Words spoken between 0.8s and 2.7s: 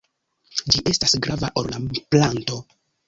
estas grava ornamplanto.